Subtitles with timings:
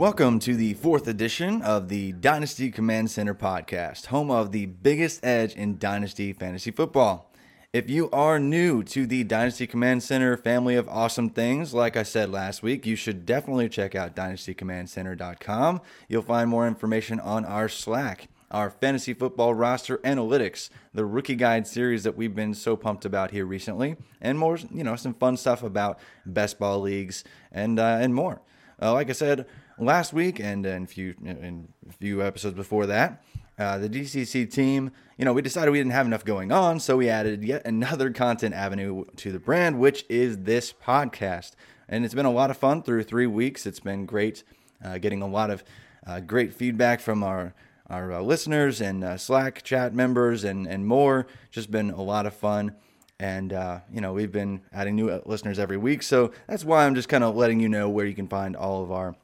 [0.00, 5.22] Welcome to the fourth edition of the Dynasty Command Center podcast, home of the biggest
[5.22, 7.30] edge in Dynasty fantasy football.
[7.74, 12.02] If you are new to the Dynasty Command Center family of awesome things, like I
[12.02, 15.82] said last week, you should definitely check out dynastycommandcenter.com.
[16.08, 21.66] You'll find more information on our Slack, our fantasy football roster analytics, the rookie guide
[21.66, 25.36] series that we've been so pumped about here recently, and more, you know, some fun
[25.36, 27.22] stuff about best ball leagues
[27.52, 28.40] and uh, and more.
[28.82, 29.44] Uh, like I said
[29.80, 33.22] last week and in few in few episodes before that,
[33.58, 36.96] uh, the DCC team, you know, we decided we didn't have enough going on, so
[36.96, 41.52] we added yet another content avenue to the brand, which is this podcast.
[41.88, 43.66] And it's been a lot of fun through three weeks.
[43.66, 44.44] It's been great,
[44.82, 45.62] uh, getting a lot of
[46.06, 47.54] uh, great feedback from our
[47.88, 51.26] our uh, listeners and uh, Slack chat members and and more.
[51.50, 52.76] Just been a lot of fun.
[53.18, 56.02] And, uh, you know, we've been adding new listeners every week.
[56.02, 58.82] So that's why I'm just kind of letting you know where you can find all
[58.82, 59.14] of our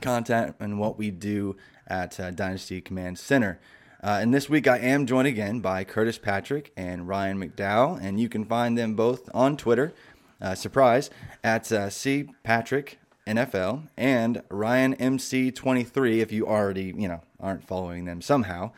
[0.00, 3.60] content and what we do at uh, Dynasty Command Center.
[4.02, 8.18] Uh, and this week I am joined again by Curtis Patrick and Ryan McDowell, and
[8.18, 9.92] you can find them both on Twitter,
[10.40, 11.10] uh, surprise,
[11.44, 18.06] at uh, C Patrick NFL and Ryan MC23 if you already, you know, aren't following
[18.06, 18.72] them somehow.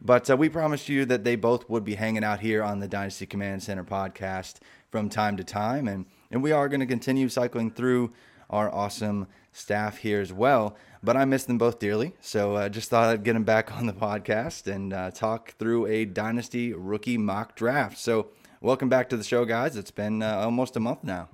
[0.00, 2.86] But uh, we promised you that they both would be hanging out here on the
[2.86, 4.56] Dynasty Command Center podcast
[4.90, 8.12] from time to time, and and we are going to continue cycling through
[8.48, 10.76] our awesome staff here as well.
[11.02, 13.72] But I miss them both dearly, so I uh, just thought I'd get them back
[13.76, 17.98] on the podcast and uh, talk through a Dynasty rookie mock draft.
[17.98, 18.28] So
[18.60, 19.76] welcome back to the show, guys.
[19.76, 21.28] It's been uh, almost a month now.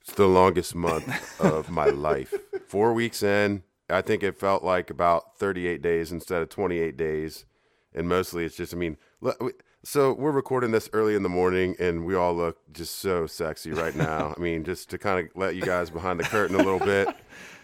[0.00, 2.34] It's the longest month of my life.
[2.68, 7.46] Four weeks in, I think it felt like about 38 days instead of 28 days.
[7.94, 8.98] And mostly it's just, I mean,
[9.84, 13.70] so we're recording this early in the morning and we all look just so sexy
[13.72, 14.34] right now.
[14.36, 17.08] I mean, just to kind of let you guys behind the curtain a little bit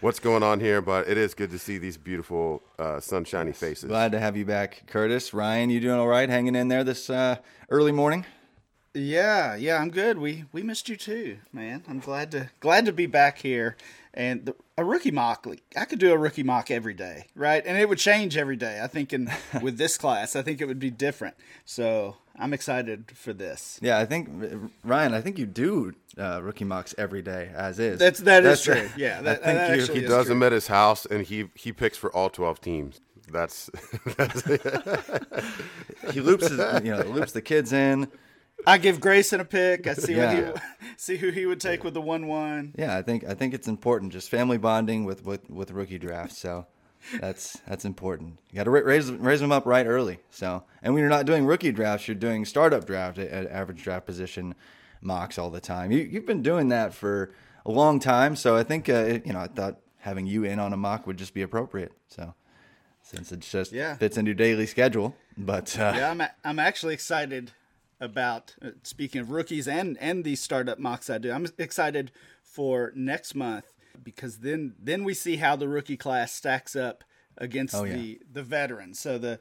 [0.01, 3.89] what's going on here, but it is good to see these beautiful uh, sunshiny faces.
[3.89, 5.33] Glad to have you back, Curtis.
[5.33, 7.37] Ryan, you doing all right hanging in there this uh,
[7.69, 8.25] early morning?
[8.93, 10.17] Yeah, yeah, I'm good.
[10.17, 11.83] We we missed you too, man.
[11.87, 13.77] I'm glad to glad to be back here.
[14.13, 17.63] And the, a rookie mock, I could do a rookie mock every day, right?
[17.65, 18.81] And it would change every day.
[18.83, 21.35] I think in with this class, I think it would be different.
[21.63, 23.79] So I'm excited for this.
[23.81, 24.29] Yeah, I think
[24.83, 27.99] Ryan, I think you do uh, rookie mocks every day as is.
[27.99, 28.89] That's that That's, is true.
[28.97, 30.35] Yeah, that, I think that you, he does true.
[30.35, 33.01] them at his house, and he he picks for all 12 teams.
[33.31, 33.69] That's,
[34.17, 34.41] that's
[36.11, 38.11] he loops his, you know loops the kids in
[38.65, 39.87] I give Grayson a pick.
[39.87, 40.51] I see yeah.
[40.51, 42.73] what he see who he would take with the one one.
[42.77, 46.37] Yeah, I think I think it's important, just family bonding with with, with rookie drafts.
[46.37, 46.67] So
[47.19, 48.37] that's that's important.
[48.51, 50.19] You got to raise raise them up right early.
[50.29, 54.05] So and when you're not doing rookie drafts, you're doing startup draft at average draft
[54.05, 54.55] position
[55.01, 55.91] mocks all the time.
[55.91, 57.33] You you've been doing that for
[57.65, 58.35] a long time.
[58.35, 61.17] So I think uh, you know I thought having you in on a mock would
[61.17, 61.93] just be appropriate.
[62.07, 62.33] So
[63.01, 63.95] since it just yeah.
[63.95, 67.51] fits into your daily schedule, but uh, yeah, I'm a, I'm actually excited
[68.01, 71.31] about uh, speaking of rookies and and these startup mocks I do.
[71.31, 72.11] I'm excited
[72.43, 73.71] for next month
[74.03, 77.03] because then then we see how the rookie class stacks up
[77.37, 77.93] against oh, yeah.
[77.93, 78.99] the the veterans.
[78.99, 79.39] So the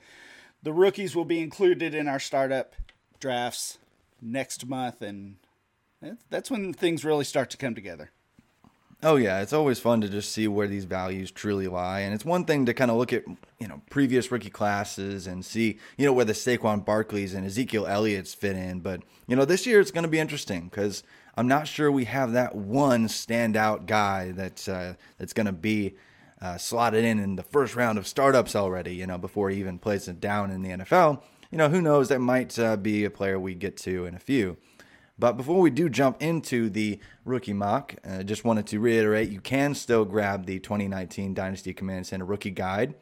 [0.62, 2.74] the rookies will be included in our startup
[3.18, 3.78] drafts
[4.20, 5.36] next month and
[6.28, 8.10] that's when things really start to come together.
[9.02, 12.24] Oh yeah, it's always fun to just see where these values truly lie, and it's
[12.24, 13.24] one thing to kind of look at
[13.58, 17.86] you know previous rookie classes and see you know where the Saquon Barkleys and Ezekiel
[17.86, 21.02] Elliott's fit in, but you know this year it's going to be interesting because
[21.34, 25.94] I'm not sure we have that one standout guy that's uh, that's going to be
[26.42, 28.94] uh, slotted in in the first round of startups already.
[28.94, 31.22] You know before he even plays it down in the NFL.
[31.50, 34.20] You know who knows that might uh, be a player we get to in a
[34.20, 34.58] few.
[35.20, 39.28] But before we do jump into the rookie mock, I uh, just wanted to reiterate
[39.28, 42.94] you can still grab the 2019 Dynasty Command Center Rookie Guide.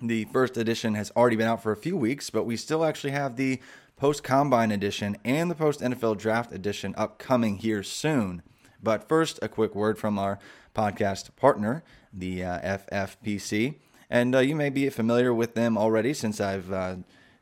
[0.00, 3.10] The first edition has already been out for a few weeks, but we still actually
[3.10, 3.60] have the
[3.98, 8.40] post combine edition and the post NFL draft edition upcoming here soon.
[8.82, 10.38] But first, a quick word from our
[10.74, 11.84] podcast partner,
[12.14, 13.74] the uh, FFPC.
[14.08, 16.96] And uh, you may be familiar with them already since I've uh,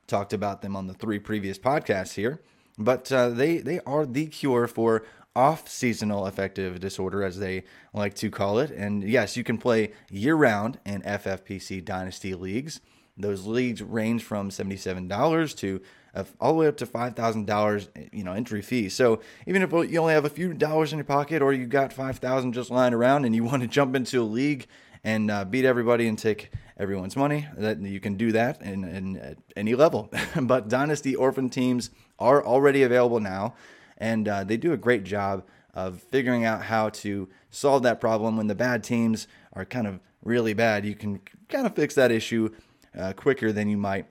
[0.08, 2.40] talked about them on the three previous podcasts here.
[2.78, 8.14] But uh, they they are the cure for off seasonal affective disorder, as they like
[8.14, 8.70] to call it.
[8.70, 12.80] And yes, you can play year round in FFPC Dynasty leagues.
[13.18, 15.80] Those leagues range from seventy-seven dollars to
[16.14, 18.88] uh, all the way up to five thousand dollars, you know, entry fee.
[18.88, 21.92] So even if you only have a few dollars in your pocket, or you got
[21.92, 24.66] five thousand just lying around, and you want to jump into a league
[25.04, 29.16] and uh, beat everybody and take everyone's money, that you can do that in, in
[29.16, 30.10] at any level.
[30.42, 33.54] but Dynasty Orphan teams are already available now,
[33.98, 35.44] and uh, they do a great job
[35.74, 40.00] of figuring out how to solve that problem when the bad teams are kind of
[40.22, 40.84] really bad.
[40.84, 42.50] You can kind of fix that issue
[42.96, 44.06] uh, quicker than you might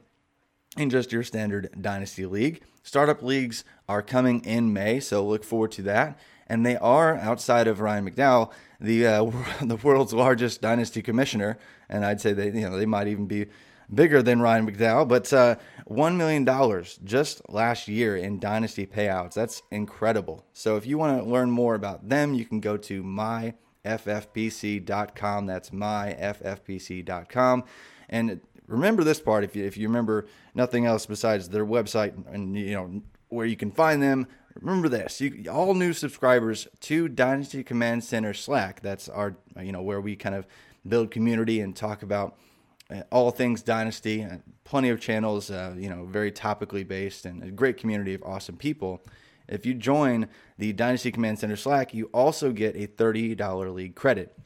[0.78, 2.62] in just your standard dynasty league.
[2.84, 6.20] Startup leagues are coming in May, so look forward to that.
[6.48, 9.32] And they are outside of Ryan McDowell, the uh,
[9.62, 11.58] the world's largest dynasty commissioner,
[11.90, 13.48] and I'd say they you know they might even be
[13.94, 15.56] bigger than Ryan McDowell, but uh,
[15.90, 16.46] $1 million
[17.04, 19.34] just last year in dynasty payouts.
[19.34, 20.46] That's incredible.
[20.54, 23.56] So if you want to learn more about them, you can go to myffpc.com.
[25.46, 27.64] That's myffpc.com.
[28.10, 32.56] And remember this part if you, if you remember nothing else besides their website and
[32.58, 34.28] you know where you can find them
[34.60, 39.82] remember this you, all new subscribers to dynasty command center slack that's our you know
[39.82, 40.48] where we kind of
[40.88, 42.38] build community and talk about
[42.90, 47.44] uh, all things dynasty uh, plenty of channels uh, you know very topically based and
[47.44, 49.02] a great community of awesome people.
[49.48, 50.28] If you join
[50.58, 54.38] the dynasty command center slack you also get a $30 league credit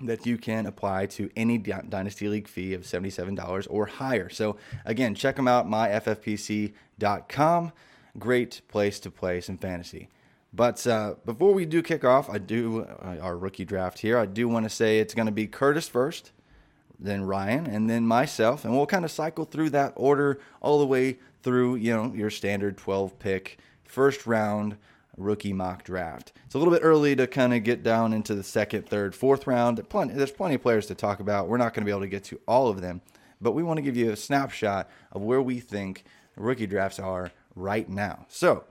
[0.00, 4.28] that you can apply to any dynasty league fee of $77 or higher.
[4.28, 6.72] So again check them out myffpc.com
[8.18, 10.08] great place to play some fantasy
[10.52, 14.18] but uh, before we do kick off, I do uh, our rookie draft here.
[14.18, 16.32] I do want to say it's going to be Curtis first,
[16.98, 20.86] then Ryan, and then myself, and we'll kind of cycle through that order all the
[20.86, 24.76] way through, you know, your standard 12 pick first round
[25.16, 26.32] rookie mock draft.
[26.46, 29.46] It's a little bit early to kind of get down into the second, third, fourth
[29.46, 29.86] round.
[29.88, 31.48] Plenty, there's plenty of players to talk about.
[31.48, 33.02] We're not going to be able to get to all of them,
[33.40, 36.04] but we want to give you a snapshot of where we think
[36.36, 38.26] rookie drafts are right now.
[38.28, 38.64] So,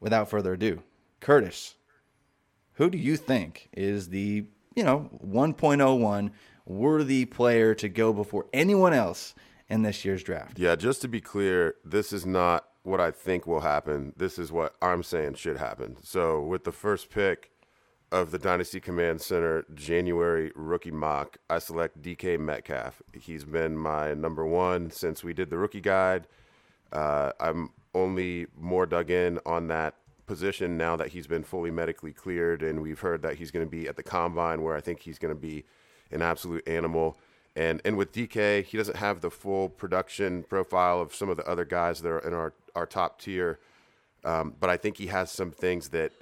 [0.00, 0.82] without further ado,
[1.20, 1.74] Curtis,
[2.74, 6.30] who do you think is the, you know, 1.01
[6.64, 9.34] worthy player to go before anyone else
[9.68, 10.58] in this year's draft.
[10.58, 14.12] Yeah, just to be clear, this is not what I think will happen.
[14.16, 15.96] This is what I'm saying should happen.
[16.02, 17.50] So, with the first pick
[18.10, 23.02] of the Dynasty Command Center January rookie mock, I select DK Metcalf.
[23.12, 26.26] He's been my number one since we did the rookie guide.
[26.90, 29.94] Uh, I'm only more dug in on that
[30.28, 33.70] position now that he's been fully medically cleared, and we've heard that he's going to
[33.70, 35.64] be at the combine, where I think he's going to be
[36.12, 37.18] an absolute animal.
[37.56, 41.48] And and with DK, he doesn't have the full production profile of some of the
[41.48, 43.58] other guys that are in our, our top tier.
[44.24, 46.12] Um, but I think he has some things that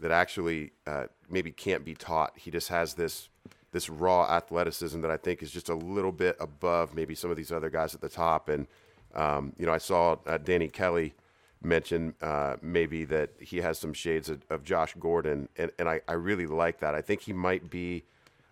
[0.00, 2.38] that actually uh, maybe can't be taught.
[2.38, 3.28] He just has this
[3.72, 7.36] this raw athleticism that I think is just a little bit above maybe some of
[7.36, 8.48] these other guys at the top.
[8.48, 8.66] And
[9.14, 11.14] um, you know, I saw uh, Danny Kelly
[11.62, 16.00] mention uh, maybe that he has some shades of, of Josh Gordon, and, and I,
[16.06, 16.94] I really like that.
[16.94, 18.04] I think he might be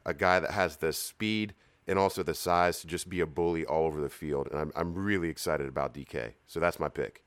[0.04, 1.54] a guy that has the speed
[1.86, 4.48] and also the size to just be a bully all over the field.
[4.50, 6.32] And I'm, I'm really excited about DK.
[6.46, 7.22] So that's my pick.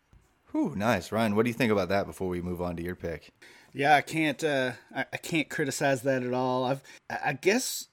[0.52, 1.36] Whew, nice, Ryan.
[1.36, 3.32] What do you think about that before we move on to your pick?
[3.74, 4.44] Yeah, I can't.
[4.44, 6.66] Uh, I, I can't criticize that at all.
[6.66, 7.88] I've, I guess,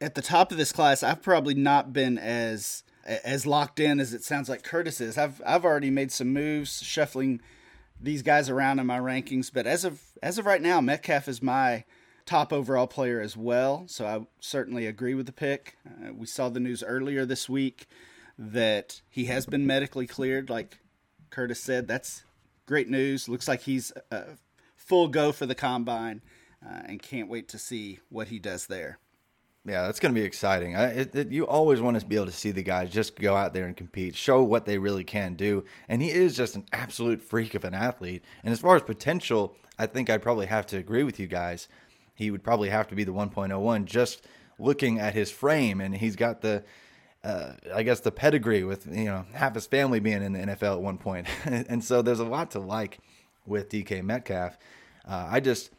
[0.00, 4.12] at the top of this class, I've probably not been as as locked in as
[4.12, 5.18] it sounds like Curtis is.
[5.18, 7.40] I've I've already made some moves, shuffling
[8.00, 9.50] these guys around in my rankings.
[9.52, 11.84] But as of as of right now, Metcalf is my
[12.24, 13.84] top overall player as well.
[13.86, 15.76] So I certainly agree with the pick.
[15.86, 17.86] Uh, we saw the news earlier this week
[18.38, 20.48] that he has been medically cleared.
[20.48, 20.78] Like
[21.30, 22.24] Curtis said, that's
[22.66, 23.28] great news.
[23.28, 24.24] Looks like he's a
[24.76, 26.22] full go for the combine,
[26.64, 28.98] uh, and can't wait to see what he does there.
[29.64, 30.74] Yeah, that's going to be exciting.
[30.74, 33.36] I, it, it, you always want to be able to see the guys just go
[33.36, 35.64] out there and compete, show what they really can do.
[35.88, 38.24] And he is just an absolute freak of an athlete.
[38.42, 41.68] And as far as potential, I think I'd probably have to agree with you guys
[42.14, 44.26] he would probably have to be the 1.01 just
[44.58, 46.62] looking at his frame and he's got the
[47.24, 50.74] uh, I guess the pedigree with you know half his family being in the NFL
[50.74, 51.28] at one point.
[51.44, 52.98] and so there's a lot to like
[53.46, 54.58] with DK Metcalf.
[55.06, 55.70] Uh, I just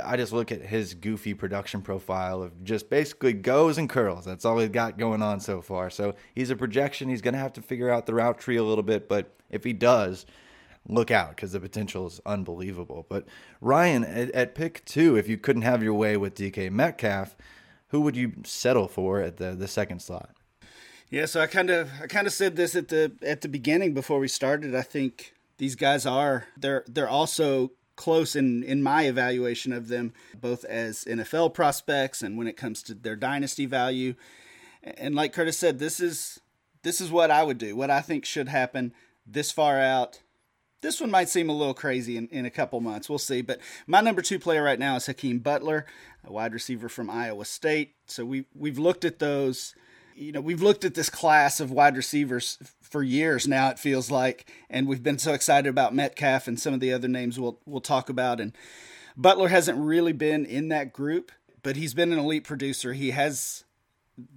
[0.00, 4.24] I just look at his goofy production profile of just basically goes and curls.
[4.24, 5.90] That's all he's got going on so far.
[5.90, 7.08] So he's a projection.
[7.08, 9.64] He's going to have to figure out the route tree a little bit, but if
[9.64, 10.26] he does,
[10.88, 13.06] look out because the potential is unbelievable.
[13.08, 13.26] But
[13.60, 17.36] Ryan, at, at, pick two, if you couldn't have your way with DK Metcalf,
[17.88, 20.30] who would you settle for at the, the second slot?
[21.08, 23.94] Yeah, so I kind of I kind of said this at the at the beginning
[23.94, 24.74] before we started.
[24.74, 30.12] I think these guys are they're they're also close in in my evaluation of them
[30.38, 34.14] both as NFL prospects and when it comes to their dynasty value.
[34.82, 36.40] And like Curtis said, this is
[36.82, 37.74] this is what I would do.
[37.74, 38.92] What I think should happen
[39.26, 40.20] this far out
[40.82, 43.08] this one might seem a little crazy in, in a couple months.
[43.08, 43.42] We'll see.
[43.42, 45.86] But my number two player right now is Hakeem Butler,
[46.24, 47.94] a wide receiver from Iowa State.
[48.06, 49.74] So we we've looked at those.
[50.16, 53.68] You know, we've looked at this class of wide receivers for years now.
[53.68, 57.08] It feels like, and we've been so excited about Metcalf and some of the other
[57.08, 58.40] names we'll we'll talk about.
[58.40, 58.56] And
[59.14, 61.32] Butler hasn't really been in that group,
[61.62, 62.94] but he's been an elite producer.
[62.94, 63.64] He has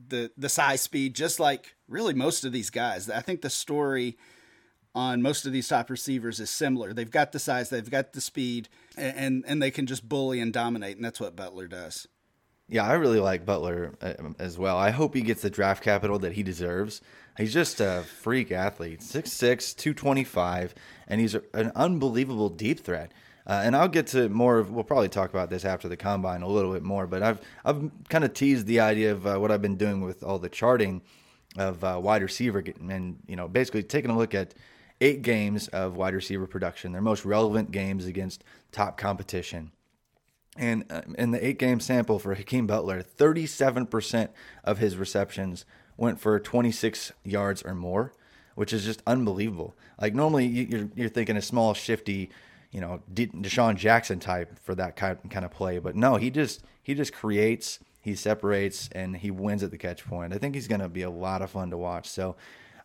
[0.10, 3.10] the the size speed just like really most of these guys.
[3.10, 4.18] I think the story
[4.94, 6.94] on most of these top receivers is similar.
[6.94, 8.68] They've got the size, they've got the speed,
[8.98, 12.08] and and they can just bully and dominate, and that's what Butler does.
[12.70, 14.78] Yeah, I really like Butler uh, as well.
[14.78, 17.02] I hope he gets the draft capital that he deserves.
[17.36, 20.76] He's just a freak athlete, 6'6", 225,
[21.08, 23.12] and he's an unbelievable deep threat.
[23.48, 24.70] Uh, and I'll get to more of.
[24.70, 27.08] We'll probably talk about this after the combine a little bit more.
[27.08, 30.22] But I've I've kind of teased the idea of uh, what I've been doing with
[30.22, 31.02] all the charting
[31.58, 34.54] of uh, wide receiver, and you know, basically taking a look at
[35.02, 39.72] eight games of wide receiver production, their most relevant games against top competition.
[40.58, 44.30] And uh, in the eight game sample for Hakeem Butler, 37%
[44.64, 45.66] of his receptions
[45.96, 48.14] went for 26 yards or more,
[48.56, 49.76] which is just unbelievable.
[50.02, 52.30] Like normally you're, you're thinking a small, shifty,
[52.72, 56.64] you know, DeSean Jackson type for that kind kind of play, but no, he just
[56.82, 60.34] he just creates, he separates, and he wins at the catch point.
[60.34, 62.08] I think he's going to be a lot of fun to watch.
[62.08, 62.36] So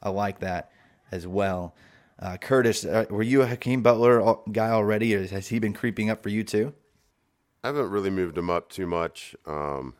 [0.03, 0.71] I like that
[1.11, 1.75] as well.
[2.19, 6.11] Uh, Curtis, uh, were you a Hakeem Butler guy already, or has he been creeping
[6.11, 6.73] up for you too?
[7.65, 9.35] I haven't really moved them up too much.
[9.47, 9.95] Um,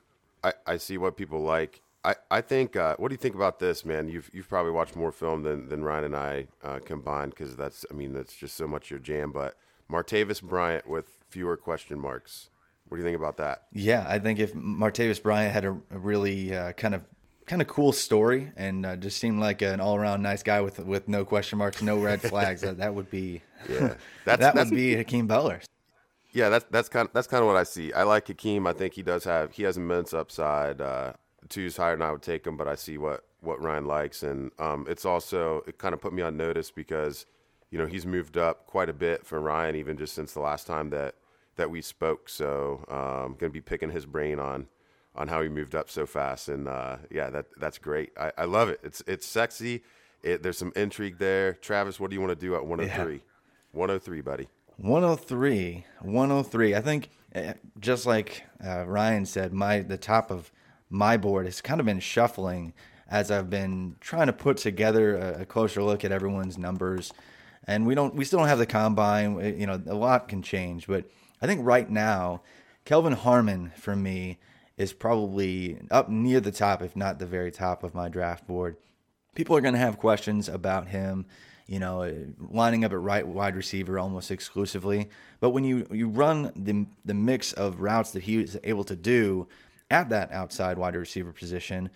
[0.45, 1.81] I, I see what people like.
[2.05, 2.77] I, I think.
[2.77, 4.07] Uh, what do you think about this, man?
[4.07, 7.87] You've you've probably watched more film than, than Ryan and I uh, combined because that's
[7.91, 9.33] I mean that's just so much your jam.
[9.33, 9.57] But
[9.91, 12.51] Martavis Bryant with fewer question marks.
[12.89, 13.63] What do you think about that?
[13.73, 17.03] Yeah, I think if Martavis Bryant had a, a really uh, kind of
[17.47, 20.81] kind of cool story and uh, just seemed like an all around nice guy with
[20.81, 23.41] with no question marks, no red flags, that, that would be
[23.71, 23.95] yeah,
[24.27, 25.63] that's, that would be Hakeem Butler.
[26.35, 27.93] Yeah, that's that's kind of, that's kind of what I see.
[27.93, 28.67] I like Hakeem.
[28.67, 30.81] I think he does have he has immense upside.
[30.81, 31.13] Uh,
[31.49, 34.51] two's higher than I would take him, but I see what what Ryan likes, and
[34.59, 37.27] um, it's also it kind of put me on notice because
[37.71, 40.67] you know he's moved up quite a bit for Ryan, even just since the last
[40.67, 41.15] time that
[41.55, 42.29] that we spoke.
[42.29, 44.67] So I'm um, going to be picking his brain on
[45.15, 48.11] on how he moved up so fast, and uh, yeah, that that's great.
[48.19, 48.81] I, I love it.
[48.83, 49.85] It's it's sexy.
[50.25, 51.53] It, there's some intrigue there.
[51.53, 53.15] Travis, what do you want to do at 103?
[53.15, 53.21] Yeah.
[53.73, 54.49] 103, buddy.
[54.77, 56.75] 103, 103.
[56.75, 60.51] I think eh, just like uh, Ryan said, my the top of
[60.91, 62.73] my board has kind of been shuffling
[63.09, 67.13] as I've been trying to put together a, a closer look at everyone's numbers.
[67.67, 69.59] And we don't, we still don't have the combine.
[69.59, 71.07] You know, a lot can change, but
[71.41, 72.43] I think right now,
[72.85, 74.39] Kelvin Harmon for me
[74.77, 78.77] is probably up near the top, if not the very top of my draft board.
[79.35, 81.27] People are going to have questions about him
[81.67, 82.13] you know,
[82.51, 85.09] lining up at right wide receiver almost exclusively.
[85.41, 88.97] But when you, you run the, the mix of routes that he was able to
[88.97, 89.49] do
[89.91, 91.91] at that outside wide receiver position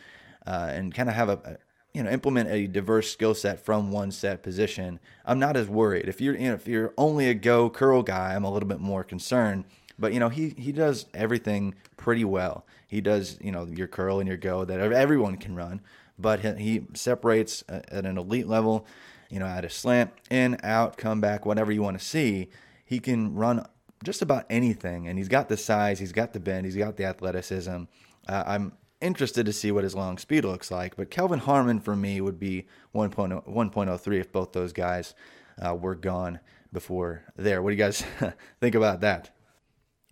[0.47, 1.59] uh, and kind of have a,
[1.93, 6.09] you know, implement a diverse skill set from one set position, I'm not as worried.
[6.09, 8.81] If you're, you know, if you're only a go curl guy, I'm a little bit
[8.81, 9.65] more concerned.
[9.99, 12.65] But you know, he he does everything pretty well.
[12.87, 15.81] He does, you know, your curl and your go that everyone can run,
[16.19, 18.87] but he, he separates at an elite level
[19.28, 22.49] you know, at a slant, in, out, come back, whatever you want to see.
[22.85, 23.66] He can run
[24.04, 27.04] just about anything, and he's got the size, he's got the bend, he's got the
[27.04, 27.85] athleticism.
[28.28, 31.97] Uh, I'm interested to see what his long speed looks like, but Kelvin Harmon for
[31.97, 35.14] me would be 1.0, 1.03 if both those guys
[35.61, 36.40] uh, were gone
[36.73, 37.62] before there.
[37.62, 38.04] What do you guys
[38.61, 39.30] think about that?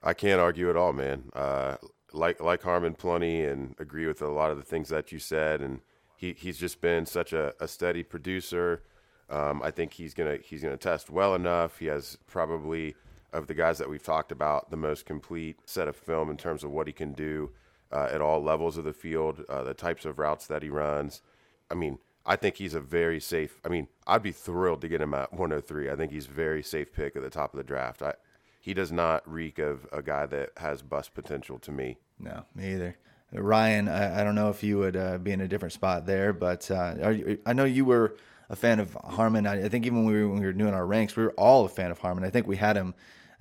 [0.02, 1.30] I can't argue at all, man.
[1.35, 1.76] Uh,
[2.12, 5.61] like like Harmon plenty, and agree with a lot of the things that you said.
[5.61, 5.80] And
[6.16, 8.82] he he's just been such a, a steady producer.
[9.28, 11.78] Um, I think he's gonna he's gonna test well enough.
[11.78, 12.95] He has probably
[13.33, 16.64] of the guys that we've talked about the most complete set of film in terms
[16.64, 17.50] of what he can do
[17.92, 21.23] uh, at all levels of the field, uh, the types of routes that he runs.
[21.71, 23.61] I mean, I think he's a very safe.
[23.64, 25.90] I mean, I'd be thrilled to get him at 103.
[25.90, 28.02] I think he's a very safe pick at the top of the draft.
[28.02, 28.14] I,
[28.61, 31.99] he does not reek of a guy that has bust potential to me.
[32.18, 32.97] No, me either.
[33.33, 36.33] Ryan, I, I don't know if you would uh, be in a different spot there,
[36.33, 38.16] but uh, you, I know you were
[38.49, 39.47] a fan of Harmon.
[39.47, 41.33] I, I think even when we, were, when we were doing our ranks, we were
[41.33, 42.25] all a fan of Harmon.
[42.25, 42.95] I think we had him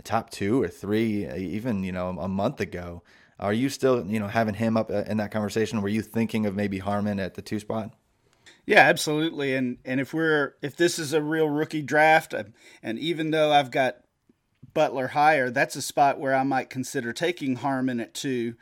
[0.04, 3.04] top two or three, even you know a month ago.
[3.40, 5.82] Are you still you know having him up uh, in that conversation?
[5.82, 7.92] Were you thinking of maybe Harmon at the two spot?
[8.66, 9.56] Yeah, absolutely.
[9.56, 12.46] And and if we're if this is a real rookie draft, uh,
[12.82, 13.98] and even though I've got
[14.74, 18.56] Butler higher, that's a spot where I might consider taking Harmon at two,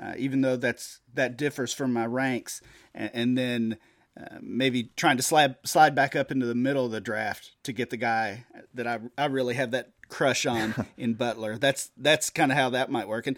[0.00, 2.62] uh, even though that's that differs from my ranks.
[2.94, 3.78] And, and then
[4.20, 7.72] uh, maybe trying to slide slide back up into the middle of the draft to
[7.72, 11.56] get the guy that I I really have that crush on in Butler.
[11.58, 13.26] That's that's kind of how that might work.
[13.26, 13.36] And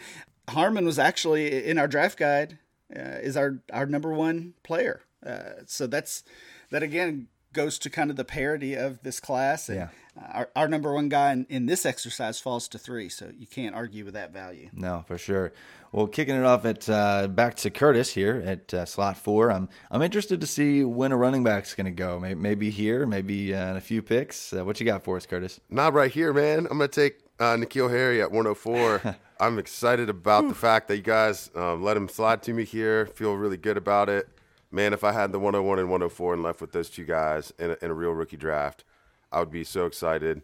[0.48, 2.58] Harmon was actually in our draft guide
[2.94, 5.02] uh, is our our number one player.
[5.24, 6.24] Uh, so that's
[6.70, 9.68] that again goes to kind of the parity of this class.
[9.68, 9.88] And Yeah.
[10.32, 13.74] our, our number one guy in, in this exercise falls to three, so you can't
[13.74, 14.68] argue with that value.
[14.72, 15.52] No, for sure.
[15.92, 19.50] Well, kicking it off at uh, back to Curtis here at uh, slot four.
[19.52, 22.18] I'm I'm interested to see when a running back's going to go.
[22.18, 24.52] Maybe, maybe here, maybe uh, in a few picks.
[24.54, 25.60] Uh, what you got for us, Curtis?
[25.68, 26.60] Not right here, man.
[26.60, 29.16] I'm gonna take uh, N'Keal Harry at 104.
[29.40, 33.06] I'm excited about the fact that you guys um, let him slide to me here.
[33.06, 34.28] Feel really good about it,
[34.72, 34.92] man.
[34.92, 37.76] If I had the 101 and 104 and left with those two guys in a,
[37.82, 38.84] in a real rookie draft,
[39.30, 40.42] I would be so excited.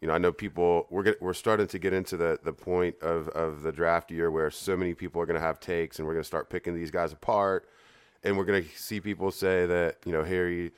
[0.00, 2.96] You know, I know people we're get, we're starting to get into the the point
[3.00, 6.14] of of the draft year where so many people are gonna have takes, and we're
[6.14, 7.68] gonna start picking these guys apart,
[8.22, 10.72] and we're gonna see people say that you know Harry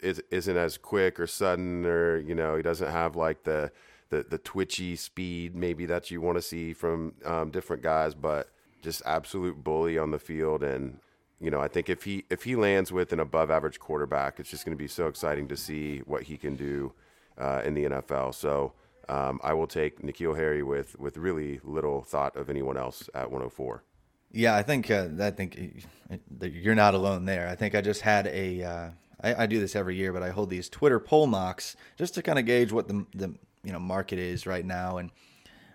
[0.00, 3.70] is, isn't as quick or sudden or you know he doesn't have like the
[4.10, 8.50] the, the twitchy speed maybe that you want to see from um, different guys but
[8.82, 11.00] just absolute bully on the field and
[11.40, 14.50] you know I think if he if he lands with an above average quarterback it's
[14.50, 16.92] just going to be so exciting to see what he can do
[17.38, 18.72] uh, in the NFL so
[19.08, 23.30] um, I will take N'Keal Harry with with really little thought of anyone else at
[23.30, 23.84] 104
[24.32, 27.48] Yeah, I think uh, I think uh, you're not alone there.
[27.48, 28.62] I think I just had a.
[28.62, 28.90] Uh,
[29.22, 32.22] I, I do this every year, but I hold these Twitter poll mocks just to
[32.22, 34.98] kind of gauge what the the you know market is right now.
[34.98, 35.10] And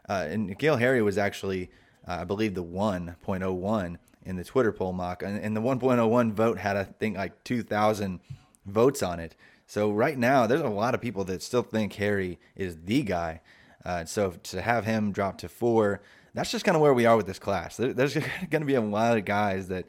[0.09, 1.71] uh, and Nikhil Harry was actually,
[2.07, 6.57] uh, I believe, the 1.01 in the Twitter poll mock, and, and the 1.01 vote
[6.57, 8.19] had I think like 2,000
[8.65, 9.35] votes on it.
[9.65, 13.41] So right now, there's a lot of people that still think Harry is the guy.
[13.85, 16.01] Uh, so to have him drop to four,
[16.33, 17.77] that's just kind of where we are with this class.
[17.77, 18.13] There, there's
[18.49, 19.85] going to be a lot of guys that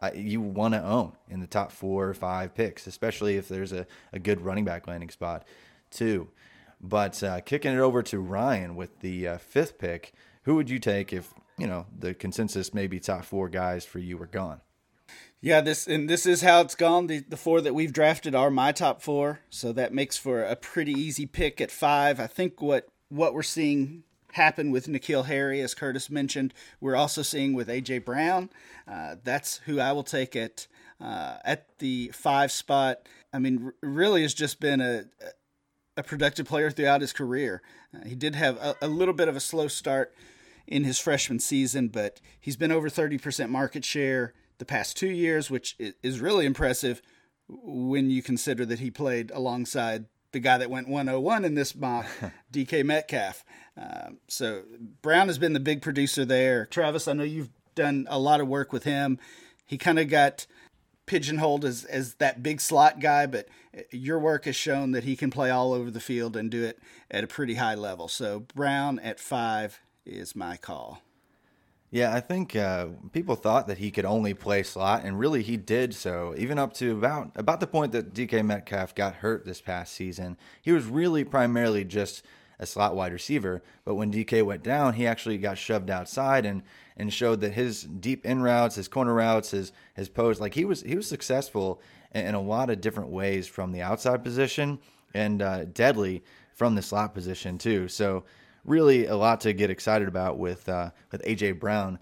[0.00, 3.72] uh, you want to own in the top four or five picks, especially if there's
[3.72, 5.46] a, a good running back landing spot,
[5.90, 6.28] too.
[6.80, 10.12] But uh, kicking it over to Ryan with the uh, fifth pick,
[10.42, 14.18] who would you take if you know the consensus maybe top four guys for you
[14.18, 14.60] were gone?
[15.40, 17.06] Yeah, this and this is how it's gone.
[17.06, 20.56] The the four that we've drafted are my top four, so that makes for a
[20.56, 22.18] pretty easy pick at five.
[22.18, 24.02] I think what what we're seeing
[24.32, 28.50] happen with N'Keal Harry, as Curtis mentioned, we're also seeing with AJ Brown.
[28.86, 30.66] Uh, that's who I will take at
[31.00, 33.08] uh, at the five spot.
[33.32, 35.04] I mean, really has just been a
[35.96, 37.62] a productive player throughout his career.
[37.94, 40.14] Uh, he did have a, a little bit of a slow start
[40.66, 45.50] in his freshman season, but he's been over 30% market share the past two years,
[45.50, 47.02] which is really impressive
[47.48, 52.06] when you consider that he played alongside the guy that went 101 in this mock,
[52.52, 53.44] DK Metcalf.
[53.76, 54.62] Um, so
[55.02, 56.66] Brown has been the big producer there.
[56.66, 59.18] Travis, I know you've done a lot of work with him.
[59.64, 60.46] He kind of got
[61.06, 63.48] pigeonholed as, as that big slot guy, but
[63.90, 66.78] your work has shown that he can play all over the field and do it
[67.10, 68.08] at a pretty high level.
[68.08, 71.02] So Brown at five is my call.
[71.90, 75.56] Yeah, I think uh, people thought that he could only play slot, and really he
[75.56, 76.34] did so.
[76.36, 80.36] Even up to about about the point that DK Metcalf got hurt this past season,
[80.60, 82.24] he was really primarily just
[82.58, 83.62] a slot wide receiver.
[83.84, 86.62] But when DK went down, he actually got shoved outside and
[86.96, 90.64] and showed that his deep in routes, his corner routes, his his post, like he
[90.64, 91.80] was he was successful
[92.12, 94.80] in, in a lot of different ways from the outside position
[95.14, 97.86] and uh, deadly from the slot position too.
[97.86, 98.24] So
[98.66, 101.98] really a lot to get excited about with uh, with AJ Brown.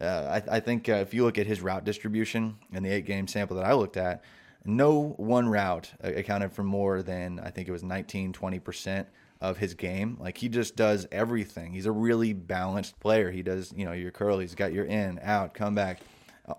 [0.00, 3.04] Uh, I, I, think uh, if you look at his route distribution in the eight
[3.04, 4.22] game sample that I looked at,
[4.64, 9.08] no one route accounted for more than I think it was 19, 20 percent
[9.40, 10.16] of his game.
[10.20, 11.72] Like he just does everything.
[11.72, 13.30] He's a really balanced player.
[13.30, 14.38] He does, you know, your curl.
[14.38, 16.00] He's got your in, out, come back.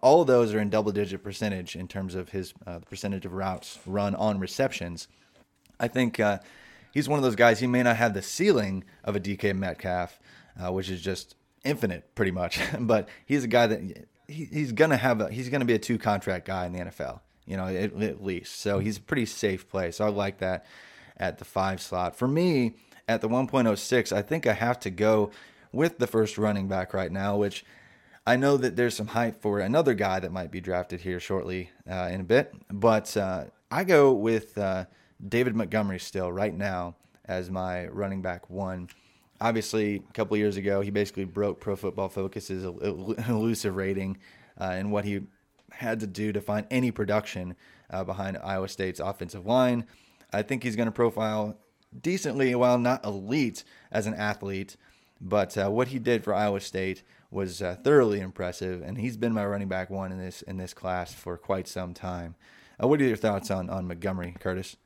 [0.01, 3.33] All of those are in double digit percentage in terms of his uh, percentage of
[3.33, 5.07] routes run on receptions.
[5.79, 6.39] I think uh,
[6.91, 7.59] he's one of those guys.
[7.59, 10.19] He may not have the ceiling of a DK Metcalf,
[10.59, 12.59] uh, which is just infinite, pretty much.
[12.79, 15.21] but he's a guy that he, he's gonna have.
[15.21, 17.21] A, he's gonna be a two contract guy in the NFL.
[17.45, 18.59] You know, at, at least.
[18.59, 19.91] So he's a pretty safe play.
[19.91, 20.65] So I like that
[21.17, 22.15] at the five slot.
[22.15, 22.75] For me,
[23.09, 25.31] at the 1.06, I think I have to go
[25.71, 27.65] with the first running back right now, which
[28.25, 31.71] I know that there's some hype for another guy that might be drafted here shortly
[31.89, 34.85] uh, in a bit, but uh, I go with uh,
[35.27, 38.89] David Montgomery still right now as my running back one.
[39.41, 44.17] Obviously, a couple years ago, he basically broke Pro Football Focus's elusive rating
[44.59, 45.21] uh, and what he
[45.71, 47.55] had to do to find any production
[47.89, 49.85] uh, behind Iowa State's offensive line.
[50.33, 51.57] I think he's going to profile
[52.01, 54.75] decently, while not elite as an athlete.
[55.21, 59.33] But uh, what he did for Iowa State was uh, thoroughly impressive, and he's been
[59.33, 62.35] my running back one in this in this class for quite some time.
[62.81, 64.77] Uh, what are your thoughts on on Montgomery, Curtis?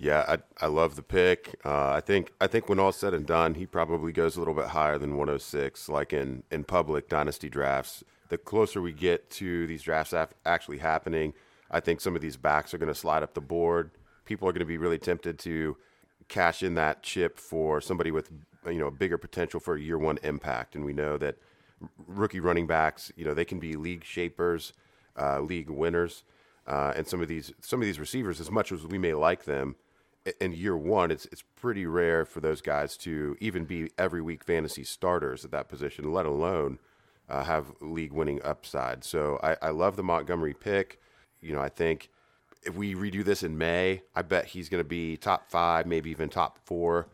[0.00, 1.56] Yeah, I, I love the pick.
[1.64, 4.54] Uh, I think I think when all's said and done, he probably goes a little
[4.54, 5.88] bit higher than 106.
[5.88, 10.14] Like in in public dynasty drafts, the closer we get to these drafts
[10.46, 11.34] actually happening,
[11.70, 13.90] I think some of these backs are going to slide up the board
[14.30, 15.76] people are going to be really tempted to
[16.28, 18.30] cash in that chip for somebody with
[18.64, 20.76] you know bigger potential for a year one impact.
[20.76, 21.36] And we know that
[22.06, 24.72] rookie running backs, you know, they can be league shapers,
[25.20, 26.22] uh, league winners,
[26.68, 29.44] uh, and some of these some of these receivers, as much as we may like
[29.46, 29.74] them,
[30.40, 34.44] in year one, it's it's pretty rare for those guys to even be every week
[34.44, 36.78] fantasy starters at that position, let alone
[37.28, 39.04] uh, have league winning upside.
[39.04, 41.00] So I, I love the Montgomery pick.
[41.40, 42.10] You know, I think
[42.64, 46.10] if we redo this in May, I bet he's going to be top five, maybe
[46.10, 47.08] even top four,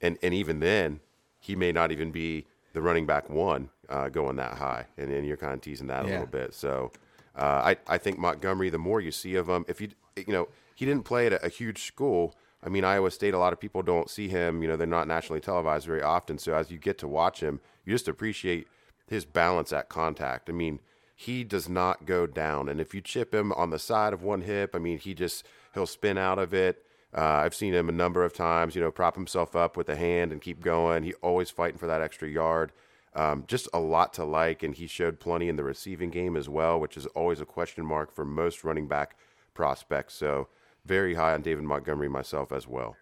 [0.00, 1.00] and and even then,
[1.38, 4.86] he may not even be the running back one uh, going that high.
[4.98, 6.52] And then you're kind of teasing that a little bit.
[6.52, 6.92] So
[7.36, 10.48] uh, I I think Montgomery, the more you see of him, if you you know
[10.74, 12.34] he didn't play at a, a huge school.
[12.62, 14.62] I mean, Iowa State, a lot of people don't see him.
[14.62, 16.38] You know, they're not nationally televised very often.
[16.38, 18.68] So as you get to watch him, you just appreciate
[19.06, 20.50] his balance at contact.
[20.50, 20.80] I mean,
[21.16, 22.68] he does not go down.
[22.68, 25.46] And if you chip him on the side of one hip, I mean, he just
[25.74, 26.84] he'll spin out of it.
[27.16, 29.96] Uh, I've seen him a number of times, you know, prop himself up with a
[29.96, 31.02] hand and keep going.
[31.02, 32.72] He always fighting for that extra yard.
[33.14, 36.48] Um, just a lot to like, and he showed plenty in the receiving game as
[36.48, 39.16] well, which is always a question mark for most running back
[39.52, 40.14] prospects.
[40.14, 40.46] So
[40.86, 42.96] very high on David Montgomery myself as well.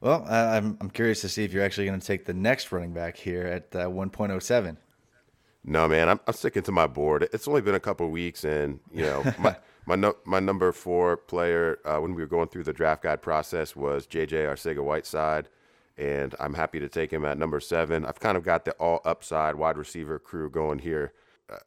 [0.00, 2.92] Well, I'm I'm curious to see if you're actually going to take the next running
[2.92, 4.76] back here at uh, 1.07.
[5.62, 7.28] No, man, I'm, I'm sticking to my board.
[7.34, 11.16] It's only been a couple weeks, and you know, my my, no, my number four
[11.16, 15.48] player uh, when we were going through the draft guide process was JJ Arcega-Whiteside,
[15.98, 18.06] and I'm happy to take him at number seven.
[18.06, 21.12] I've kind of got the all upside wide receiver crew going here.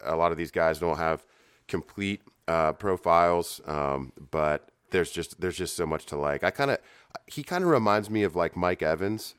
[0.04, 1.24] A lot of these guys don't have
[1.68, 6.44] complete uh, profiles, um, but there's just there's just so much to like.
[6.44, 6.78] I kind of
[7.26, 9.34] he kind of reminds me of like Mike Evans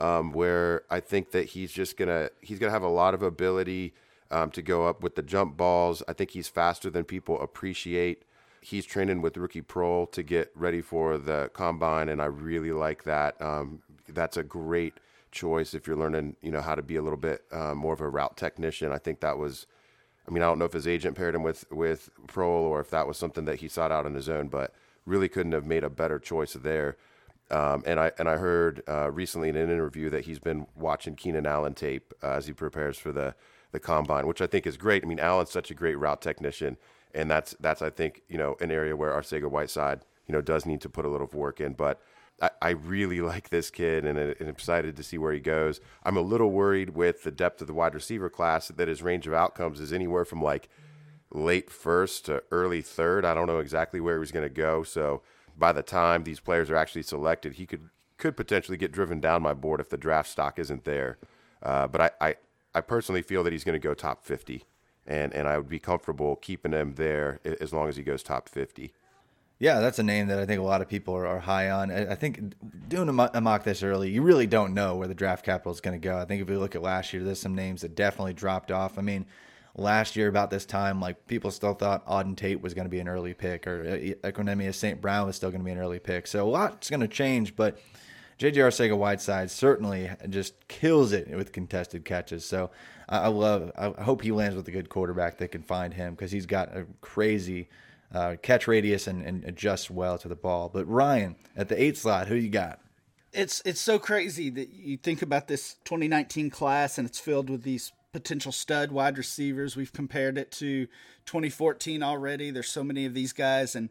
[0.00, 3.94] um, where I think that he's just gonna he's gonna have a lot of ability
[4.30, 6.02] um, to go up with the jump balls.
[6.08, 8.22] I think he's faster than people appreciate.
[8.60, 13.04] He's training with Rookie Pro to get ready for the combine, and I really like
[13.04, 13.40] that.
[13.40, 14.94] Um, that's a great
[15.30, 18.00] choice if you're learning, you know, how to be a little bit uh, more of
[18.00, 18.92] a route technician.
[18.92, 19.66] I think that was.
[20.26, 22.90] I mean, I don't know if his agent paired him with with Pro or if
[22.90, 24.74] that was something that he sought out on his own, but
[25.08, 26.96] really couldn't have made a better choice there.
[27.50, 31.16] Um, and I and I heard uh, recently in an interview that he's been watching
[31.16, 33.34] Keenan Allen tape uh, as he prepares for the
[33.72, 35.02] the combine, which I think is great.
[35.02, 36.76] I mean, Allen's such a great route technician,
[37.14, 40.82] and that's that's I think you know an area where Arcega-Whiteside you know does need
[40.82, 42.00] to put a little work in, but.
[42.40, 45.80] I, I really like this kid and, and excited to see where he goes.
[46.04, 49.26] I'm a little worried with the depth of the wide receiver class that his range
[49.26, 50.68] of outcomes is anywhere from like
[51.30, 53.24] late first to early third.
[53.24, 54.82] I don't know exactly where he's going to go.
[54.82, 55.22] So
[55.56, 57.88] by the time these players are actually selected, he could
[58.18, 61.18] could potentially get driven down my board if the draft stock isn't there.
[61.62, 62.34] Uh, but I, I,
[62.74, 64.64] I personally feel that he's going to go top 50,
[65.06, 68.48] and, and I would be comfortable keeping him there as long as he goes top
[68.48, 68.92] 50.
[69.60, 71.90] Yeah, that's a name that I think a lot of people are high on.
[71.90, 72.54] I think
[72.88, 76.00] doing a, mock this early, you really don't know where the draft capital is going
[76.00, 76.16] to go.
[76.16, 78.98] I think if we look at last year, there's some names that definitely dropped off.
[78.98, 79.26] I mean,
[79.78, 82.98] last year about this time, like people still thought Auden Tate was going to be
[82.98, 85.00] an early pick, or uh, Equanimeous St.
[85.00, 86.26] Brown was still going to be an early pick.
[86.26, 87.78] So a lot's going to change, but
[88.38, 92.44] JJ Arcega-Whiteside certainly just kills it with contested catches.
[92.44, 92.70] So
[93.08, 93.72] I love.
[93.76, 96.76] I hope he lands with a good quarterback that can find him because he's got
[96.76, 97.68] a crazy
[98.12, 100.70] uh, catch radius and, and adjusts well to the ball.
[100.72, 102.80] But Ryan at the eight slot, who you got?
[103.32, 107.62] It's it's so crazy that you think about this 2019 class and it's filled with
[107.62, 109.76] these potential stud wide receivers.
[109.76, 110.86] We've compared it to
[111.26, 112.50] 2014 already.
[112.50, 113.90] There's so many of these guys, and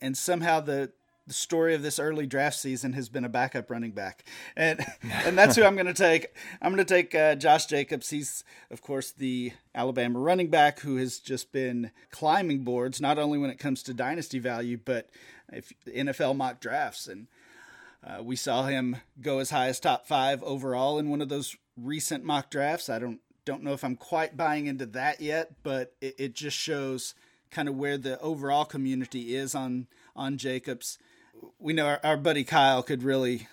[0.00, 0.92] and somehow the
[1.26, 4.24] the story of this early draft season has been a backup running back,
[4.56, 6.28] and and that's who I'm going to take.
[6.60, 8.10] I'm going to take uh, Josh Jacobs.
[8.10, 13.38] He's of course the Alabama running back who has just been climbing boards, not only
[13.38, 15.10] when it comes to dynasty value, but
[15.52, 17.26] if NFL mock drafts and.
[18.04, 21.56] Uh, we saw him go as high as top five overall in one of those
[21.76, 22.88] recent mock drafts.
[22.88, 26.56] I don't don't know if I'm quite buying into that yet, but it, it just
[26.56, 27.14] shows
[27.50, 30.98] kind of where the overall community is on on Jacobs.
[31.58, 33.48] We know our, our buddy Kyle could really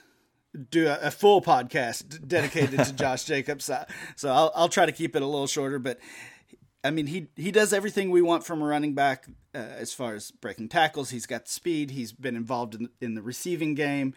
[0.72, 3.70] do a, a full podcast dedicated to Josh Jacobs,
[4.16, 6.00] so I'll I'll try to keep it a little shorter, but.
[6.82, 10.16] I mean, he he does everything we want from a running back uh, as far
[10.16, 11.10] as breaking tackles.
[11.10, 11.92] He's got speed.
[11.92, 14.14] He's been involved in in the receiving game,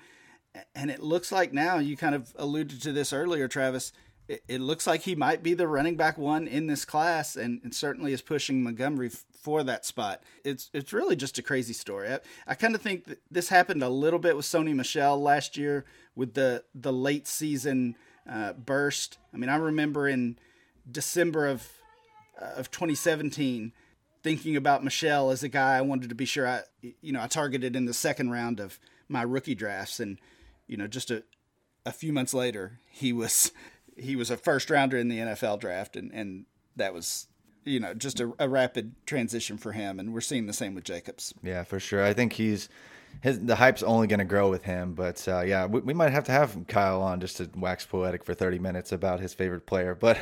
[0.73, 3.93] and it looks like now you kind of alluded to this earlier, Travis
[4.29, 7.75] it, looks like he might be the running back one in this class, and, and
[7.75, 10.23] certainly is pushing Montgomery f- for that spot.
[10.45, 12.09] It's it's really just a crazy story.
[12.09, 15.85] I, I kind of think this happened a little bit with Sony Michel last year
[16.15, 17.97] with the the late season
[18.29, 19.19] uh, burst.
[19.35, 20.39] I mean, I remember in
[20.91, 21.69] December of
[22.41, 23.73] uh, of 2017
[24.23, 27.27] thinking about Michel as a guy I wanted to be sure I, you know, I
[27.27, 30.19] targeted in the second round of my rookie drafts, and
[30.67, 31.25] you know, just a
[31.85, 33.51] a few months later, he was
[33.97, 37.29] he was a first rounder in the NFL draft, and and that was
[37.65, 40.85] you know just a, a rapid transition for him, and we're seeing the same with
[40.85, 41.35] Jacobs.
[41.43, 42.05] Yeah, for sure.
[42.05, 42.69] I think he's
[43.21, 44.95] his the hype's only going to grow with him.
[44.95, 48.25] But uh, yeah, we, we, might have to have Kyle on just to wax poetic
[48.25, 49.95] for 30 minutes about his favorite player.
[49.95, 50.19] But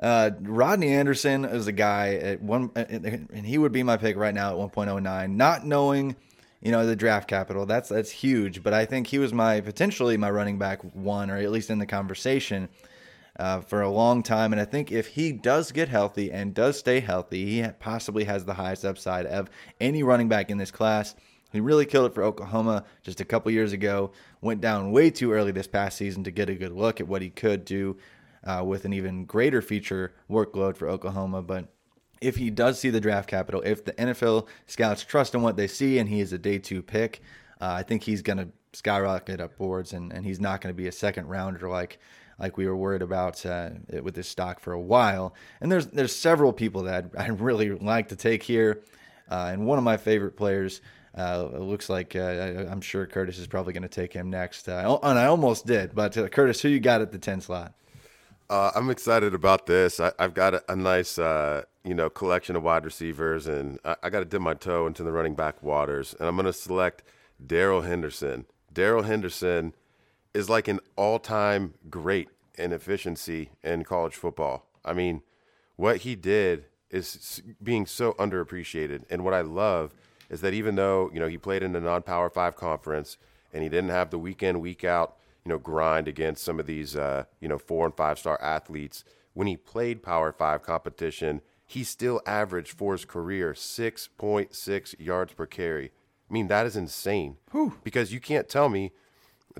[0.00, 4.34] uh, Rodney Anderson is a guy at one, and he would be my pick right
[4.34, 5.30] now at 1.09.
[5.30, 6.16] Not knowing,
[6.60, 8.62] you know, the draft capital, that's that's huge.
[8.62, 11.78] But I think he was my potentially my running back one, or at least in
[11.78, 12.68] the conversation.
[13.38, 14.54] Uh, for a long time.
[14.54, 18.46] And I think if he does get healthy and does stay healthy, he possibly has
[18.46, 21.14] the highest upside of any running back in this class.
[21.52, 24.12] He really killed it for Oklahoma just a couple years ago.
[24.40, 27.22] Went down way too early this past season to get a good look at what
[27.22, 27.98] he could do
[28.44, 31.42] uh, with an even greater feature workload for Oklahoma.
[31.42, 31.68] But
[32.20, 35.66] if he does see the draft capital, if the NFL scouts trust in what they
[35.66, 37.20] see and he is a day two pick,
[37.60, 40.76] uh, I think he's going to skyrocket up boards and, and he's not going to
[40.76, 41.98] be a second rounder like
[42.38, 43.70] like we were worried about uh,
[44.02, 45.34] with this stock for a while.
[45.60, 48.82] And there's there's several people that I really like to take here.
[49.28, 50.80] Uh, and one of my favorite players
[51.16, 54.28] uh, it looks like uh, I, am sure Curtis is probably going to take him
[54.28, 54.68] next.
[54.68, 57.72] Uh, and I almost did, but uh, Curtis, who you got at the 10 slot?
[58.50, 59.98] I'm excited about this.
[59.98, 64.10] I, have got a, a nice, you know, collection of wide receivers, and I, I
[64.10, 67.02] got to dip my toe into the running back waters, and I'm going to select
[67.44, 68.44] Darrell Henderson.
[68.72, 69.74] Darrell Henderson
[70.36, 74.66] is like an all-time great in efficiency in college football.
[74.84, 75.22] I mean,
[75.76, 79.94] what he did is being so underappreciated, and what I love–
[80.28, 83.16] is that even though you know he played in a non-power five conference
[83.52, 86.66] and he didn't have the week in week out you know grind against some of
[86.66, 91.40] these uh, you know four and five star athletes, when he played power five competition,
[91.66, 95.92] he still averaged for his career six point six yards per carry.
[96.28, 97.36] I mean that is insane.
[97.52, 97.74] Whew.
[97.84, 98.92] Because you can't tell me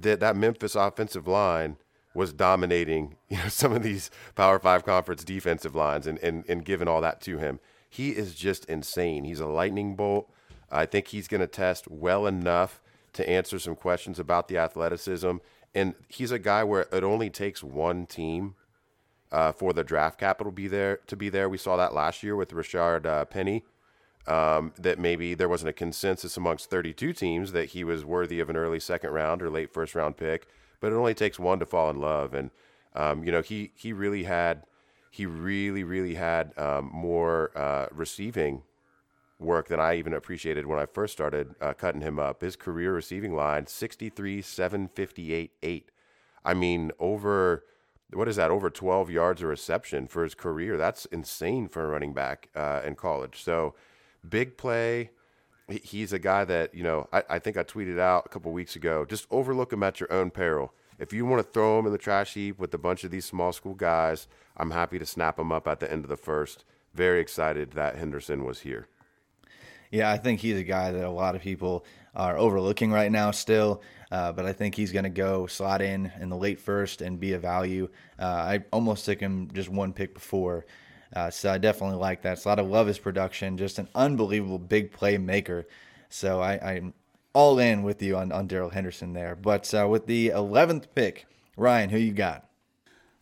[0.00, 1.76] that that Memphis offensive line
[2.14, 6.64] was dominating, you know, some of these Power Five conference defensive lines and, and, and
[6.64, 7.60] giving all that to him.
[7.88, 9.24] He is just insane.
[9.24, 10.30] He's a lightning bolt.
[10.70, 12.80] I think he's going to test well enough
[13.12, 15.36] to answer some questions about the athleticism.
[15.74, 18.54] And he's a guy where it only takes one team
[19.32, 21.48] uh, for the draft capital be there to be there.
[21.48, 23.64] We saw that last year with Rashaad uh, Penny.
[24.28, 28.50] Um, that maybe there wasn't a consensus amongst 32 teams that he was worthy of
[28.50, 30.48] an early second round or late first round pick,
[30.80, 32.34] but it only takes one to fall in love.
[32.34, 32.50] And
[32.96, 34.64] um, you know, he he really had
[35.10, 38.62] he really really had um, more uh, receiving
[39.38, 42.40] work than I even appreciated when I first started uh, cutting him up.
[42.40, 45.90] His career receiving line 63, 758, 8.
[46.44, 47.64] I mean, over,
[48.12, 50.76] what is that, over 12 yards of reception for his career.
[50.76, 53.42] That's insane for a running back uh, in college.
[53.42, 53.74] So,
[54.28, 55.10] big play.
[55.68, 58.76] He's a guy that, you know, I, I think I tweeted out a couple weeks
[58.76, 60.72] ago just overlook him at your own peril.
[60.98, 63.24] If you want to throw him in the trash heap with a bunch of these
[63.24, 66.64] small school guys, I'm happy to snap him up at the end of the first.
[66.94, 68.88] Very excited that Henderson was here.
[69.90, 73.30] Yeah, I think he's a guy that a lot of people are overlooking right now
[73.30, 73.82] still.
[74.10, 77.18] Uh, but I think he's going to go slot in in the late first and
[77.18, 77.88] be a value.
[78.18, 80.64] Uh, I almost took him just one pick before.
[81.14, 82.44] Uh, so I definitely like that.
[82.44, 85.66] A lot of love his production, just an unbelievable big play maker.
[86.08, 86.94] So I, I'm
[87.32, 89.36] all in with you on, on Darrell Henderson there.
[89.36, 92.48] But uh, with the 11th pick, Ryan, who you got?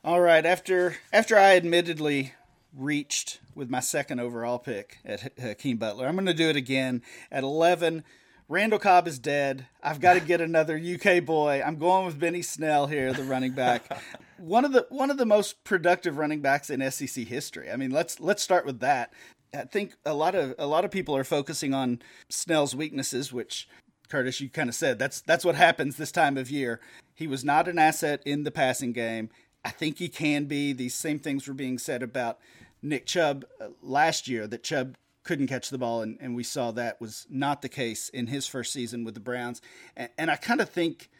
[0.05, 0.44] All right.
[0.44, 2.33] After after I admittedly
[2.77, 6.07] reached with my second overall pick at Hakeem Butler.
[6.07, 8.05] I'm going to do it again at 11.
[8.48, 9.66] Randall Cobb is dead.
[9.83, 11.62] I've got to get another UK boy.
[11.64, 13.85] I'm going with Benny Snell here, the running back.
[14.38, 17.70] one of the one of the most productive running backs in SEC history.
[17.70, 19.12] I mean, let's let's start with that.
[19.54, 23.66] I think a lot of a lot of people are focusing on Snell's weaknesses, which
[24.09, 26.80] Curtis, you kind of said that's that's what happens this time of year.
[27.14, 29.30] He was not an asset in the passing game.
[29.64, 30.74] I think he can be.
[30.74, 32.38] These same things were being said about
[32.83, 36.70] Nick Chubb uh, last year that Chubb couldn't catch the ball, and, and we saw
[36.72, 39.60] that was not the case in his first season with the Browns.
[39.96, 41.10] And, and I kind of think.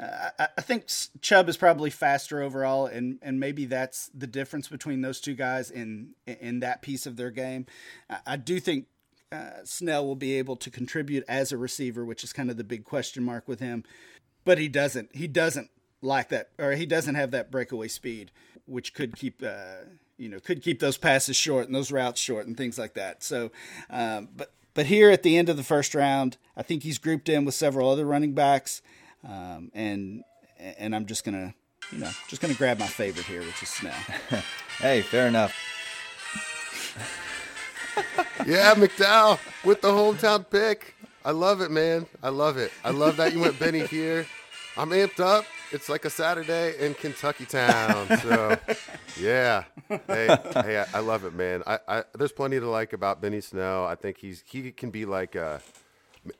[0.00, 0.86] Uh, I, I think
[1.20, 5.70] Chubb is probably faster overall, and, and maybe that's the difference between those two guys
[5.70, 7.66] in in that piece of their game.
[8.08, 8.86] I, I do think
[9.32, 12.64] uh, Snell will be able to contribute as a receiver, which is kind of the
[12.64, 13.84] big question mark with him.
[14.44, 15.14] But he doesn't.
[15.14, 15.70] He doesn't
[16.00, 18.30] like that, or he doesn't have that breakaway speed,
[18.66, 19.84] which could keep uh,
[20.20, 23.24] you know could keep those passes short and those routes short and things like that.
[23.24, 23.50] So,
[23.88, 27.28] um, but but here at the end of the first round, I think he's grouped
[27.28, 28.82] in with several other running backs,
[29.26, 30.22] um, and
[30.58, 31.54] and I'm just gonna
[31.90, 33.92] you know just gonna grab my favorite here, which is Snell.
[34.78, 35.56] hey, fair enough.
[38.46, 40.94] yeah, McDowell with the hometown pick.
[41.24, 42.06] I love it, man.
[42.22, 42.72] I love it.
[42.84, 44.26] I love that you went Benny here.
[44.76, 45.44] I'm amped up.
[45.72, 48.08] It's like a Saturday in Kentucky town.
[48.18, 48.56] So,
[49.20, 49.64] yeah.
[49.88, 51.62] Hey, hey, I, I love it, man.
[51.66, 53.84] I, I, there's plenty to like about Benny Snell.
[53.86, 55.60] I think he's he can be like a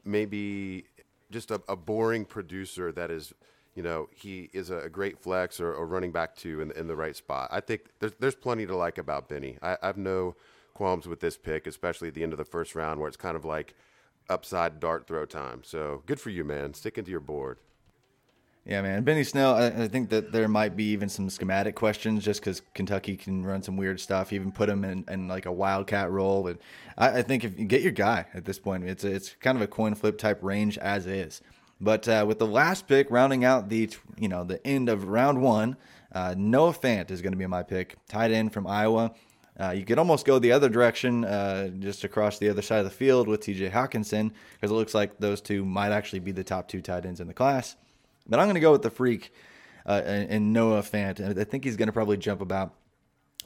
[0.04, 0.84] maybe
[1.30, 3.32] just a, a boring producer that is
[3.74, 6.96] you know, he is a great flex or, or running back two in, in the
[6.96, 7.48] right spot.
[7.52, 9.58] I think there's there's plenty to like about Benny.
[9.62, 10.34] I, I have no
[10.74, 13.36] qualms with this pick, especially at the end of the first round where it's kind
[13.36, 13.74] of like
[14.28, 15.62] upside dart throw time.
[15.62, 16.74] So good for you, man.
[16.74, 17.58] Sticking to your board.
[18.66, 19.04] Yeah, man.
[19.04, 22.60] Benny Snell, I, I, think that there might be even some schematic questions just because
[22.74, 26.46] Kentucky can run some weird stuff, even put him in, in like a wildcat role.
[26.46, 26.58] And
[26.98, 29.56] I, I, think if you get your guy at this point, it's, a, it's kind
[29.56, 31.40] of a coin flip type range as is.
[31.80, 35.40] But uh, with the last pick rounding out the you know the end of round
[35.40, 35.76] one,
[36.12, 39.12] uh, Noah Fant is going to be my pick, tight end from Iowa.
[39.58, 42.84] Uh, you could almost go the other direction, uh, just across the other side of
[42.84, 43.70] the field with T.J.
[43.70, 47.20] Hockenson, because it looks like those two might actually be the top two tight ends
[47.20, 47.76] in the class.
[48.30, 49.32] But I'm going to go with the freak
[49.84, 51.38] uh, and, Noah Fant.
[51.38, 52.74] I think he's going to probably jump about,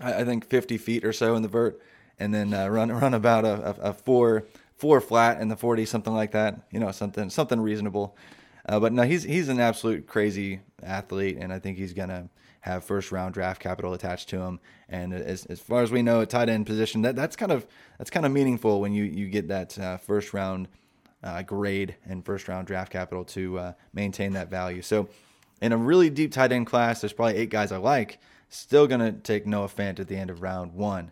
[0.01, 1.81] I, think, 50 feet or so in the vert,
[2.19, 4.45] and then uh, run run about a, a, a, four
[4.77, 6.61] four flat in the 40, something like that.
[6.71, 8.17] You know, something something reasonable.
[8.67, 12.29] Uh, but no, he's he's an absolute crazy athlete, and I think he's going to
[12.61, 14.59] have first round draft capital attached to him.
[14.89, 17.67] And as, as far as we know, a tight end position that that's kind of
[17.99, 20.69] that's kind of meaningful when you you get that uh, first round
[21.25, 24.83] uh, grade and first round draft capital to uh, maintain that value.
[24.83, 25.09] So
[25.61, 28.19] in a really deep tight end class, there's probably eight guys I like.
[28.49, 31.11] Still gonna take Noah Fant at the end of round one.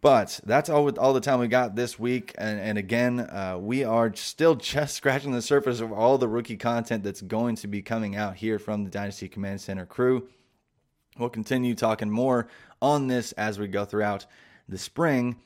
[0.00, 2.34] But that's all with all the time we got this week.
[2.38, 6.56] And, and again, uh, we are still just scratching the surface of all the rookie
[6.56, 10.28] content that's going to be coming out here from the Dynasty Command Center crew.
[11.18, 12.48] We'll continue talking more
[12.80, 14.26] on this as we go throughout
[14.68, 15.36] the spring.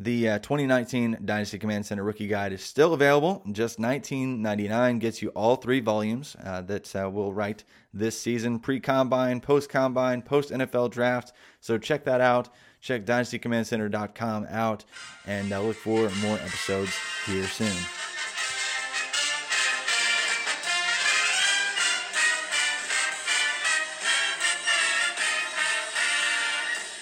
[0.00, 3.42] The uh, 2019 Dynasty Command Center Rookie Guide is still available.
[3.50, 8.78] Just $19.99 gets you all three volumes uh, that uh, we'll write this season pre
[8.78, 11.32] combine, post combine, post NFL draft.
[11.60, 12.48] So check that out.
[12.80, 14.84] Check dynastycommandcenter.com out
[15.26, 17.76] and uh, look for more episodes here soon.